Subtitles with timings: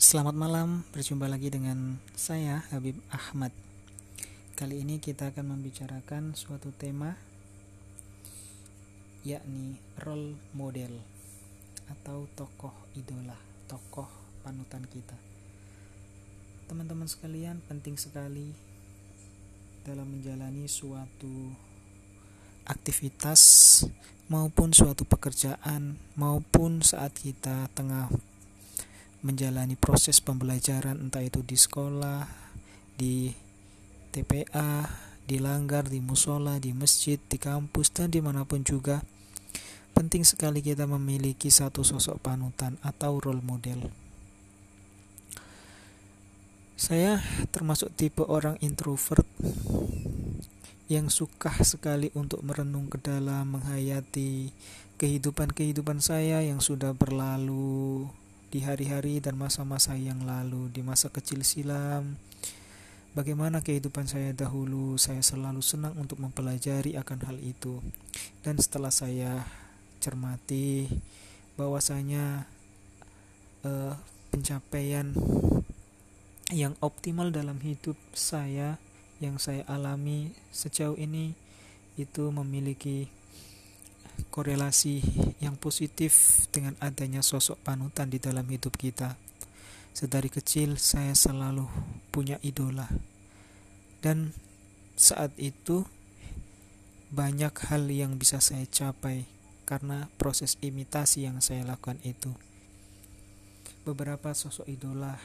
[0.00, 3.52] Selamat malam, berjumpa lagi dengan saya Habib Ahmad.
[4.56, 7.20] Kali ini kita akan membicarakan suatu tema
[9.28, 10.96] yakni role model
[11.92, 13.36] atau tokoh idola,
[13.68, 14.08] tokoh
[14.40, 15.20] panutan kita.
[16.64, 18.56] Teman-teman sekalian, penting sekali
[19.84, 21.52] dalam menjalani suatu
[22.64, 23.84] aktivitas
[24.32, 28.08] maupun suatu pekerjaan maupun saat kita tengah
[29.20, 32.24] menjalani proses pembelajaran entah itu di sekolah,
[32.96, 33.32] di
[34.10, 34.88] TPA,
[35.24, 39.04] di langgar, di musola, di masjid, di kampus, dan di mana pun juga
[39.94, 43.92] penting sekali kita memiliki satu sosok panutan atau role model.
[46.80, 47.20] Saya
[47.52, 49.28] termasuk tipe orang introvert
[50.88, 54.50] yang suka sekali untuk merenung ke dalam menghayati
[54.96, 58.08] kehidupan-kehidupan saya yang sudah berlalu
[58.50, 62.18] di hari-hari dan masa-masa yang lalu, di masa kecil silam.
[63.14, 67.78] Bagaimana kehidupan saya dahulu, saya selalu senang untuk mempelajari akan hal itu.
[68.42, 69.46] Dan setelah saya
[70.02, 70.90] cermati
[71.54, 72.46] bahwasanya
[73.62, 73.94] uh,
[74.34, 75.14] pencapaian
[76.50, 78.82] yang optimal dalam hidup saya
[79.22, 81.38] yang saya alami sejauh ini
[81.94, 83.06] itu memiliki
[84.30, 85.02] korelasi
[85.42, 89.18] yang positif dengan adanya sosok panutan di dalam hidup kita.
[89.90, 91.66] Sedari kecil saya selalu
[92.14, 92.86] punya idola.
[94.00, 94.32] Dan
[94.94, 95.84] saat itu
[97.10, 99.26] banyak hal yang bisa saya capai
[99.66, 102.30] karena proses imitasi yang saya lakukan itu.
[103.82, 105.18] Beberapa sosok idola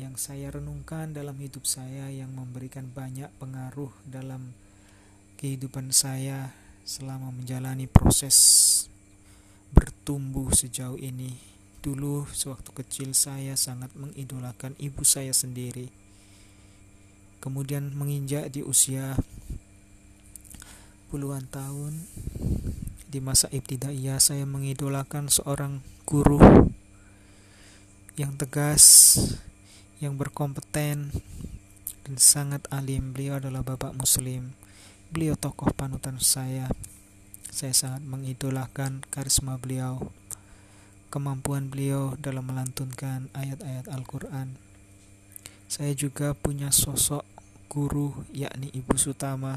[0.00, 4.56] yang saya renungkan dalam hidup saya yang memberikan banyak pengaruh dalam
[5.36, 6.54] kehidupan saya
[6.88, 8.88] selama menjalani proses
[9.76, 11.36] bertumbuh sejauh ini.
[11.84, 15.92] Dulu sewaktu kecil saya sangat mengidolakan ibu saya sendiri.
[17.44, 19.20] Kemudian menginjak di usia
[21.12, 22.08] puluhan tahun
[23.04, 26.40] di masa ibtidaiyah saya mengidolakan seorang guru
[28.16, 29.14] yang tegas,
[30.00, 31.12] yang berkompeten
[32.08, 33.12] dan sangat alim.
[33.12, 34.67] Beliau adalah Bapak Muslim
[35.08, 36.68] Beliau tokoh panutan saya.
[37.48, 40.12] Saya sangat mengidolakan karisma beliau,
[41.08, 44.60] kemampuan beliau dalam melantunkan ayat-ayat Al-Quran.
[45.64, 47.24] Saya juga punya sosok
[47.72, 49.56] guru, yakni Ibu Sutama,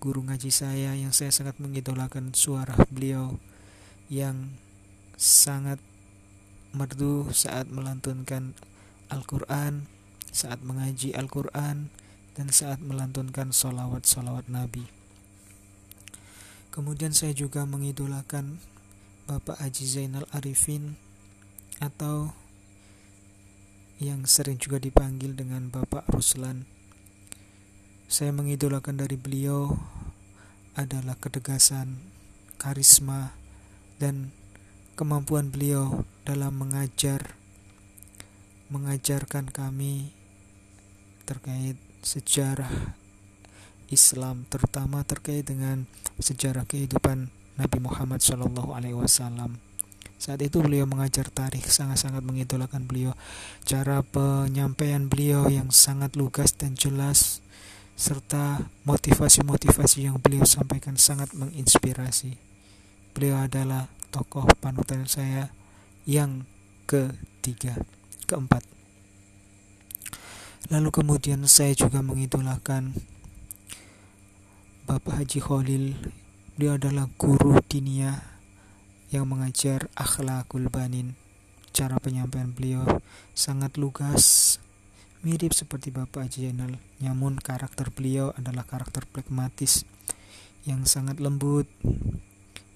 [0.00, 3.36] guru ngaji saya yang saya sangat mengidolakan suara beliau
[4.08, 4.56] yang
[5.20, 5.80] sangat
[6.72, 8.56] merdu saat melantunkan
[9.12, 9.84] Al-Quran,
[10.32, 11.92] saat mengaji Al-Quran,
[12.34, 14.86] dan saat melantunkan solawat-solawat Nabi.
[16.74, 18.58] Kemudian saya juga mengidolakan
[19.30, 20.98] Bapak Haji Zainal Arifin
[21.78, 22.34] atau
[24.02, 26.66] yang sering juga dipanggil dengan Bapak Ruslan.
[28.10, 29.70] Saya mengidolakan dari beliau
[30.74, 32.02] adalah ketegasan,
[32.58, 33.38] karisma,
[34.02, 34.34] dan
[34.98, 37.38] kemampuan beliau dalam mengajar,
[38.74, 40.10] mengajarkan kami
[41.24, 42.94] terkait sejarah
[43.88, 45.88] Islam terutama terkait dengan
[46.20, 49.58] sejarah kehidupan Nabi Muhammad Shallallahu Alaihi Wasallam.
[50.20, 53.12] Saat itu beliau mengajar tarikh sangat-sangat mengidolakan beliau.
[53.66, 57.44] Cara penyampaian beliau yang sangat lugas dan jelas
[57.94, 62.34] serta motivasi-motivasi yang beliau sampaikan sangat menginspirasi.
[63.14, 65.50] Beliau adalah tokoh panutan saya
[66.02, 66.42] yang
[66.90, 67.78] ketiga,
[68.26, 68.73] keempat.
[70.72, 72.96] Lalu kemudian saya juga mengidolakan
[74.88, 75.84] Bapak Haji Khalil.
[76.56, 78.24] Beliau adalah guru dinia
[79.12, 81.20] yang mengajar akhlakul banin.
[81.76, 82.80] Cara penyampaian beliau
[83.36, 84.56] sangat lugas,
[85.20, 86.80] mirip seperti Bapak Haji Zainal.
[86.96, 89.84] Namun karakter beliau adalah karakter pragmatis
[90.64, 91.68] yang sangat lembut,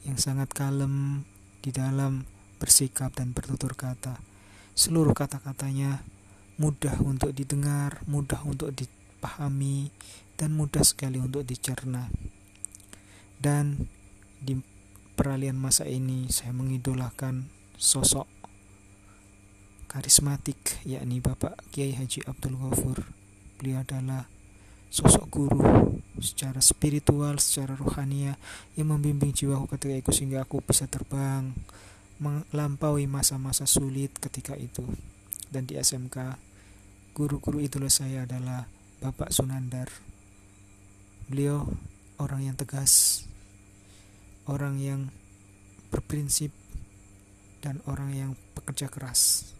[0.04, 1.24] yang sangat kalem
[1.64, 2.28] di dalam
[2.60, 4.20] bersikap dan bertutur kata.
[4.76, 6.04] Seluruh kata-katanya
[6.58, 9.94] mudah untuk didengar, mudah untuk dipahami,
[10.34, 12.10] dan mudah sekali untuk dicerna.
[13.38, 13.86] Dan
[14.38, 14.58] di
[15.14, 17.46] peralihan masa ini saya mengidolakan
[17.78, 18.26] sosok
[19.90, 23.02] karismatik yakni Bapak Kiai Haji Abdul Ghafur.
[23.58, 24.26] Beliau adalah
[24.88, 25.62] sosok guru
[26.22, 28.34] secara spiritual, secara rohania
[28.74, 31.50] yang membimbing jiwaku ketika itu sehingga aku bisa terbang
[32.18, 34.82] melampaui masa-masa sulit ketika itu.
[35.48, 36.47] Dan di SMK
[37.18, 38.62] Guru-guru idola saya adalah
[39.02, 39.90] Bapak Sunandar.
[41.26, 41.66] Beliau
[42.22, 43.26] orang yang tegas,
[44.46, 45.10] orang yang
[45.90, 46.54] berprinsip,
[47.58, 49.50] dan orang yang pekerja keras.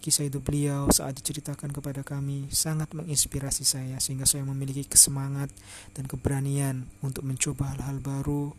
[0.00, 5.48] kisah hidup beliau saat diceritakan kepada kami sangat menginspirasi saya sehingga saya memiliki kesemangat
[5.96, 8.52] dan keberanian untuk mencoba hal-hal baru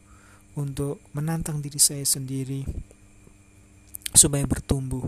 [0.57, 2.65] untuk menantang diri saya sendiri
[4.17, 5.05] supaya bertumbuh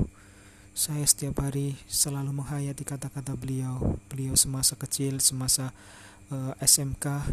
[0.77, 3.97] saya setiap hari selalu menghayati kata-kata beliau.
[4.13, 5.73] Beliau semasa kecil semasa
[6.29, 7.25] uh, eh, SMK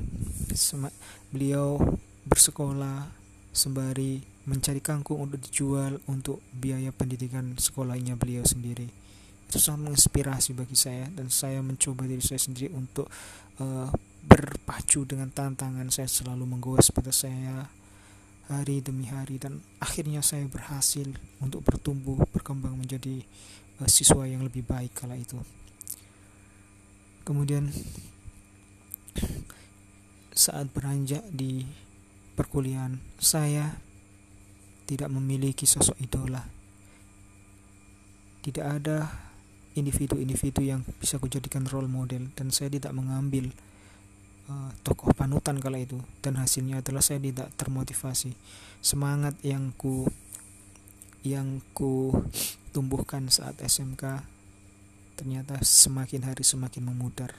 [0.56, 0.88] sema
[1.28, 1.76] beliau
[2.24, 3.04] bersekolah
[3.52, 8.88] sembari mencari kangkung untuk dijual untuk biaya pendidikan sekolahnya beliau sendiri.
[9.52, 13.12] Itu sangat menginspirasi bagi saya dan saya mencoba diri saya sendiri untuk
[13.60, 13.92] uh,
[14.24, 17.68] berpacu dengan tantangan saya selalu menggawas pada saya
[18.50, 21.08] hari demi hari dan akhirnya saya berhasil
[21.40, 23.24] untuk bertumbuh berkembang menjadi
[23.80, 25.40] uh, siswa yang lebih baik kala itu
[27.24, 27.72] kemudian
[30.34, 31.64] saat beranjak di
[32.34, 33.78] perkuliahan saya
[34.84, 36.42] tidak memiliki sosok idola.
[38.44, 39.08] Tidak ada
[39.72, 43.48] individu-individu yang bisa kujadikan role model dan saya tidak mengambil
[44.48, 48.36] uh, tokoh panutan kala itu dan hasilnya adalah saya tidak termotivasi.
[48.84, 50.08] Semangat yang ku
[51.24, 52.12] yang ku
[52.76, 54.20] tumbuhkan saat SMK
[55.16, 57.32] ternyata semakin hari semakin memudar.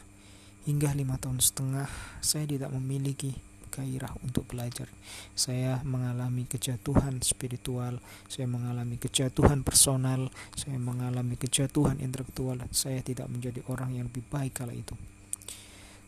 [0.66, 1.86] Hingga lima tahun setengah
[2.26, 3.38] saya tidak memiliki
[3.76, 4.88] gairah untuk belajar.
[5.36, 8.00] Saya mengalami kejatuhan spiritual,
[8.32, 12.64] saya mengalami kejatuhan personal, saya mengalami kejatuhan intelektual.
[12.72, 14.96] Saya tidak menjadi orang yang lebih baik kala itu.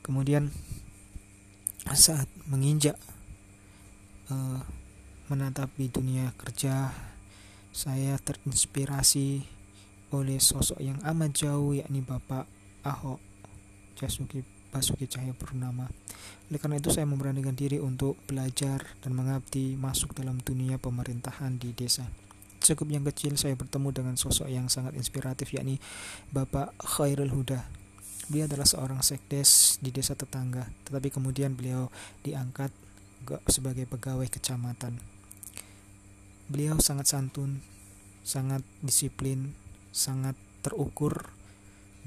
[0.01, 0.47] Kemudian
[1.95, 2.98] saat menginjak
[4.34, 4.60] uh,
[5.31, 6.92] menatapi dunia kerja,
[7.72, 9.45] saya terinspirasi
[10.16, 12.48] oleh sosok yang amat jauh yakni Bapak
[12.88, 13.19] Ahok
[14.00, 14.42] Jasuki
[14.72, 15.88] Basuki Cahaya Purnama.
[16.48, 21.75] Oleh karena itu saya memberanikan diri untuk belajar dan mengabdi masuk dalam dunia pemerintahan di
[21.75, 22.07] desa.
[22.63, 25.80] Cukup yang kecil saya bertemu dengan sosok yang sangat inspiratif yakni
[26.31, 27.87] Bapak Khairul Huda.
[28.27, 31.88] Beliau adalah seorang sekdes di desa tetangga, tetapi kemudian beliau
[32.27, 32.75] diangkat
[33.47, 35.00] sebagai pegawai kecamatan.
[36.47, 37.59] Beliau sangat santun,
[38.24, 39.56] sangat disiplin,
[39.95, 41.31] sangat terukur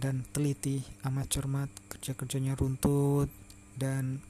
[0.00, 3.28] dan teliti, amat cermat, kerja-kerjanya runtut
[3.76, 4.20] dan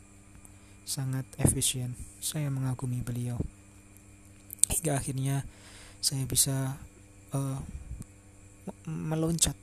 [0.87, 1.95] sangat efisien.
[2.19, 3.39] Saya mengagumi beliau.
[4.71, 5.47] Hingga akhirnya
[6.03, 6.75] saya bisa
[7.35, 7.59] uh,
[8.87, 9.55] meloncat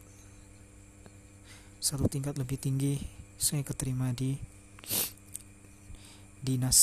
[1.87, 2.99] satu tingkat lebih tinggi.
[3.39, 4.35] Saya keterima di
[6.43, 6.79] dinas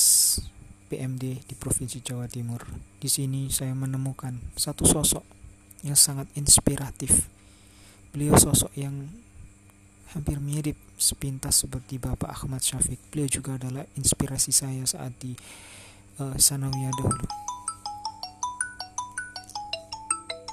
[0.89, 2.65] PMD di Provinsi Jawa Timur.
[2.97, 5.21] Di sini saya menemukan satu sosok
[5.85, 7.29] yang sangat inspiratif
[8.15, 9.11] Beliau sosok yang
[10.15, 12.95] hampir mirip sepintas seperti Bapak Ahmad Syafiq.
[13.11, 15.35] Beliau juga adalah inspirasi saya saat di
[16.23, 17.44] uh, Sanawiyah dahulu.